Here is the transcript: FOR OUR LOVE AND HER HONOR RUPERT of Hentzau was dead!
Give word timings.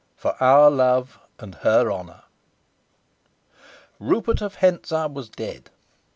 FOR 0.17 0.35
OUR 0.41 0.71
LOVE 0.71 1.19
AND 1.37 1.53
HER 1.61 1.87
HONOR 1.91 2.23
RUPERT 3.99 4.41
of 4.41 4.55
Hentzau 4.55 5.07
was 5.13 5.29
dead! 5.29 5.69